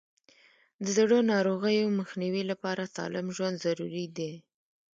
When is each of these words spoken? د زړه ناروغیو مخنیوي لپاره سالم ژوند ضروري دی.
د 0.83 0.85
زړه 0.97 1.17
ناروغیو 1.33 1.95
مخنیوي 1.99 2.43
لپاره 2.51 2.91
سالم 2.95 3.27
ژوند 3.35 3.55
ضروري 3.65 4.05
دی. 4.17 4.31